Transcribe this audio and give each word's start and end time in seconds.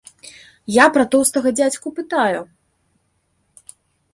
Я 0.75 0.85
пра 0.95 1.03
тоўстага 1.11 1.49
дзядзьку 1.59 1.87
пытаю?! 1.99 2.41